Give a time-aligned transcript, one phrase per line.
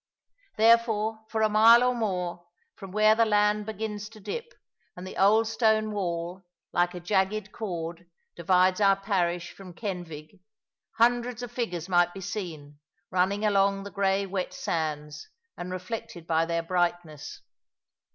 [0.57, 4.55] Therefore, for a mile or more, from where the land begins to dip,
[4.95, 6.43] and the old stone wall,
[6.73, 10.39] like a jagged cord, divides our parish from Kenfig,
[10.97, 12.79] hundreds of figures might be seen,
[13.11, 17.41] running along the grey wet sands, and reflected by their brightness.